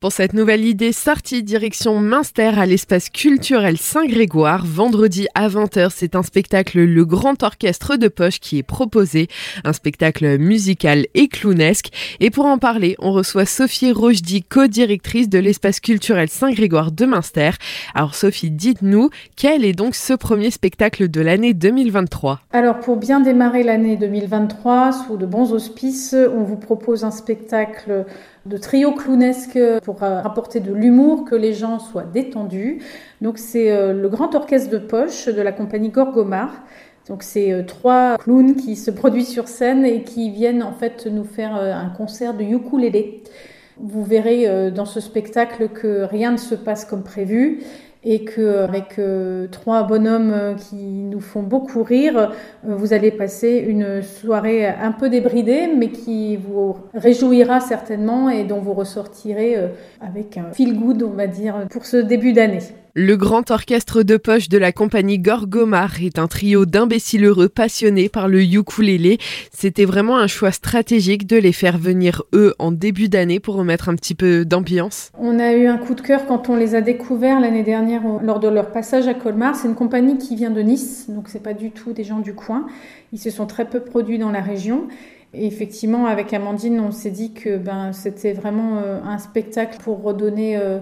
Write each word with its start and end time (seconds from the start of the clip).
Pour 0.00 0.12
cette 0.12 0.32
nouvelle 0.32 0.64
idée, 0.64 0.92
sortie 0.92 1.42
direction 1.42 1.98
Münster 1.98 2.52
à 2.56 2.66
l'espace 2.66 3.10
culturel 3.10 3.78
Saint-Grégoire. 3.78 4.64
Vendredi 4.64 5.26
à 5.34 5.48
20h, 5.48 5.90
c'est 5.92 6.14
un 6.14 6.22
spectacle 6.22 6.78
Le 6.78 7.04
Grand 7.04 7.42
Orchestre 7.42 7.96
de 7.96 8.06
Poche 8.06 8.38
qui 8.38 8.58
est 8.58 8.62
proposé. 8.62 9.26
Un 9.64 9.72
spectacle 9.72 10.38
musical 10.38 11.06
et 11.14 11.26
clownesque. 11.26 11.88
Et 12.20 12.30
pour 12.30 12.46
en 12.46 12.58
parler, 12.58 12.94
on 13.00 13.10
reçoit 13.10 13.44
Sophie 13.44 13.90
Rochdy, 13.90 14.44
co-directrice 14.44 15.28
de 15.28 15.40
l'espace 15.40 15.80
culturel 15.80 16.28
Saint-Grégoire 16.28 16.92
de 16.92 17.04
Münster. 17.04 17.50
Alors 17.92 18.14
Sophie, 18.14 18.52
dites-nous, 18.52 19.10
quel 19.34 19.64
est 19.64 19.72
donc 19.72 19.96
ce 19.96 20.12
premier 20.12 20.52
spectacle 20.52 21.08
de 21.08 21.20
l'année 21.20 21.54
2023 21.54 22.42
Alors 22.52 22.78
pour 22.78 22.98
bien 22.98 23.18
démarrer 23.18 23.64
l'année 23.64 23.96
2023, 23.96 24.92
sous 24.92 25.16
de 25.16 25.26
bons 25.26 25.52
auspices, 25.52 26.14
on 26.32 26.44
vous 26.44 26.56
propose 26.56 27.02
un 27.02 27.10
spectacle 27.10 28.04
de 28.46 28.56
trio 28.56 28.92
clownesque 28.92 29.58
pour 29.88 30.02
euh, 30.02 30.20
apporter 30.22 30.60
de 30.60 30.70
l'humour, 30.70 31.24
que 31.24 31.34
les 31.34 31.54
gens 31.54 31.78
soient 31.78 32.04
détendus. 32.04 32.82
Donc 33.22 33.38
c'est 33.38 33.72
euh, 33.72 33.94
le 33.94 34.10
grand 34.10 34.34
orchestre 34.34 34.68
de 34.68 34.76
poche 34.76 35.28
de 35.28 35.40
la 35.40 35.50
compagnie 35.50 35.88
Gorgomar. 35.88 36.50
Donc 37.08 37.22
c'est 37.22 37.54
euh, 37.54 37.62
trois 37.62 38.18
clowns 38.18 38.54
qui 38.54 38.76
se 38.76 38.90
produisent 38.90 39.30
sur 39.30 39.48
scène 39.48 39.86
et 39.86 40.02
qui 40.02 40.30
viennent 40.30 40.62
en 40.62 40.74
fait 40.74 41.06
nous 41.06 41.24
faire 41.24 41.54
un 41.54 41.88
concert 41.88 42.34
de 42.34 42.44
ukulélé. 42.44 43.22
Vous 43.78 44.04
verrez 44.04 44.70
dans 44.72 44.84
ce 44.84 45.00
spectacle 45.00 45.68
que 45.68 46.02
rien 46.02 46.32
ne 46.32 46.36
se 46.36 46.56
passe 46.56 46.84
comme 46.84 47.04
prévu 47.04 47.60
et 48.04 48.24
que 48.24 48.58
avec 48.58 49.00
trois 49.50 49.82
bonhommes 49.82 50.56
qui 50.56 50.76
nous 50.76 51.20
font 51.20 51.42
beaucoup 51.42 51.82
rire, 51.82 52.32
vous 52.62 52.92
allez 52.92 53.10
passer 53.10 53.64
une 53.66 54.02
soirée 54.02 54.66
un 54.66 54.92
peu 54.92 55.08
débridée, 55.08 55.66
mais 55.66 55.90
qui 55.90 56.36
vous 56.36 56.76
réjouira 56.94 57.60
certainement 57.60 58.30
et 58.30 58.44
dont 58.44 58.60
vous 58.60 58.74
ressortirez 58.74 59.56
avec 60.00 60.36
un 60.36 60.52
feel 60.52 60.78
good, 60.78 61.02
on 61.02 61.10
va 61.10 61.26
dire, 61.26 61.66
pour 61.70 61.86
ce 61.86 61.96
début 61.96 62.32
d'année. 62.32 62.60
Le 62.94 63.16
grand 63.16 63.50
orchestre 63.50 64.02
de 64.02 64.16
poche 64.16 64.48
de 64.48 64.56
la 64.56 64.72
compagnie 64.72 65.18
Gorgomar 65.18 66.02
est 66.02 66.18
un 66.18 66.26
trio 66.26 66.64
d'imbéciles 66.64 67.26
heureux 67.26 67.48
passionnés 67.48 68.08
par 68.08 68.28
le 68.28 68.42
ukulélé. 68.42 69.18
C'était 69.52 69.84
vraiment 69.84 70.18
un 70.18 70.26
choix 70.26 70.52
stratégique 70.52 71.26
de 71.26 71.36
les 71.36 71.52
faire 71.52 71.76
venir 71.76 72.22
eux 72.34 72.54
en 72.58 72.72
début 72.72 73.08
d'année 73.08 73.40
pour 73.40 73.56
remettre 73.56 73.90
un 73.90 73.94
petit 73.94 74.14
peu 74.14 74.46
d'ambiance. 74.46 75.12
On 75.18 75.38
a 75.38 75.52
eu 75.52 75.66
un 75.66 75.76
coup 75.76 75.94
de 75.94 76.00
cœur 76.00 76.26
quand 76.26 76.48
on 76.48 76.56
les 76.56 76.74
a 76.74 76.80
découverts 76.80 77.40
l'année 77.40 77.62
dernière 77.62 78.02
lors 78.22 78.40
de 78.40 78.48
leur 78.48 78.72
passage 78.72 79.06
à 79.06 79.14
Colmar. 79.14 79.54
C'est 79.54 79.68
une 79.68 79.74
compagnie 79.74 80.16
qui 80.16 80.34
vient 80.34 80.50
de 80.50 80.62
Nice, 80.62 81.10
donc 81.10 81.28
c'est 81.28 81.42
pas 81.42 81.54
du 81.54 81.70
tout 81.70 81.92
des 81.92 82.04
gens 82.04 82.20
du 82.20 82.34
coin. 82.34 82.66
Ils 83.12 83.18
se 83.18 83.30
sont 83.30 83.46
très 83.46 83.66
peu 83.66 83.80
produits 83.80 84.18
dans 84.18 84.30
la 84.30 84.40
région. 84.40 84.88
Et 85.34 85.46
effectivement, 85.46 86.06
avec 86.06 86.32
Amandine, 86.32 86.80
on 86.80 86.90
s'est 86.90 87.10
dit 87.10 87.34
que 87.34 87.58
ben, 87.58 87.92
c'était 87.92 88.32
vraiment 88.32 88.78
euh, 88.78 88.98
un 89.04 89.18
spectacle 89.18 89.76
pour 89.84 90.02
redonner 90.02 90.56
euh, 90.56 90.78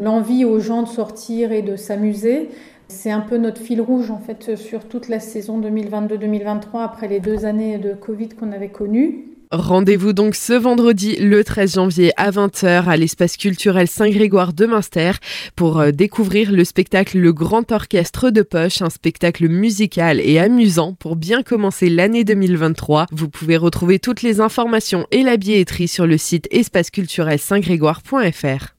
l'envie 0.00 0.44
aux 0.44 0.60
gens 0.60 0.82
de 0.82 0.88
sortir 0.88 1.52
et 1.52 1.62
de 1.62 1.76
s'amuser. 1.76 2.48
C'est 2.88 3.10
un 3.10 3.20
peu 3.20 3.36
notre 3.36 3.60
fil 3.60 3.80
rouge 3.80 4.10
en 4.10 4.18
fait 4.18 4.56
sur 4.56 4.84
toute 4.84 5.08
la 5.08 5.20
saison 5.20 5.60
2022-2023 5.60 6.82
après 6.82 7.06
les 7.06 7.20
deux 7.20 7.44
années 7.44 7.78
de 7.78 7.94
Covid 7.94 8.30
qu'on 8.30 8.50
avait 8.50 8.70
connues. 8.70 9.26
Rendez-vous 9.52 10.12
donc 10.12 10.36
ce 10.36 10.52
vendredi 10.52 11.16
le 11.16 11.42
13 11.42 11.74
janvier 11.74 12.12
à 12.16 12.30
20h 12.30 12.84
à 12.84 12.96
l'espace 12.96 13.36
culturel 13.36 13.88
Saint-Grégoire 13.88 14.52
de 14.52 14.64
Münster 14.64 15.10
pour 15.56 15.80
euh, 15.80 15.90
découvrir 15.90 16.52
le 16.52 16.64
spectacle 16.64 17.18
Le 17.18 17.32
Grand 17.32 17.72
Orchestre 17.72 18.30
de 18.30 18.42
Poche, 18.42 18.80
un 18.80 18.90
spectacle 18.90 19.48
musical 19.48 20.20
et 20.20 20.38
amusant 20.38 20.94
pour 20.94 21.16
bien 21.16 21.42
commencer 21.42 21.90
l'année 21.90 22.22
2023. 22.22 23.06
Vous 23.10 23.28
pouvez 23.28 23.56
retrouver 23.56 23.98
toutes 23.98 24.22
les 24.22 24.40
informations 24.40 25.08
et 25.10 25.24
la 25.24 25.36
billetterie 25.36 25.88
sur 25.88 26.06
le 26.06 26.16
site 26.16 26.46
espaceculturel 26.52 27.40
saint-grégoire.fr. 27.40 28.74